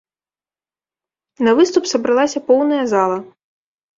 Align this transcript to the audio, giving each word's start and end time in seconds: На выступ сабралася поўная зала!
На 1.49 1.51
выступ 1.59 1.83
сабралася 1.93 2.39
поўная 2.47 2.79
зала! 2.95 3.17